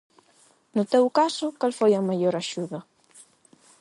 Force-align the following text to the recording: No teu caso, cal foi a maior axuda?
No 0.75 0.83
teu 0.93 1.05
caso, 1.19 1.47
cal 1.59 1.71
foi 1.79 1.91
a 1.95 2.05
maior 2.09 2.33
axuda? 2.37 2.79